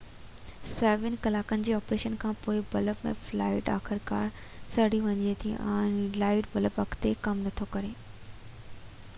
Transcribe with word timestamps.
سوين 0.69 1.17
ڪلاڪن 1.25 1.65
جي 1.67 1.73
آپريشن 1.79 2.15
کان 2.23 2.31
پوءِ 2.45 2.61
بلب 2.71 3.03
۾ 3.09 3.11
فلامينٽ 3.25 3.69
آخرڪار 3.73 4.31
سڙي 4.77 5.03
وڃي 5.05 5.35
ٿو 5.45 5.53
۽ 5.75 5.85
لائٽ 6.25 6.49
بلب 6.55 6.81
اڳتي 6.87 7.13
ڪم 7.29 7.45
نٿو 7.49 7.69
ڪري 7.77 7.95